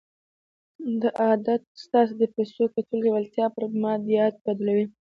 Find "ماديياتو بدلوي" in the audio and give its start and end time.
3.83-4.85